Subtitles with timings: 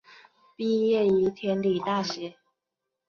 [0.55, 2.35] 毕业于天理大学。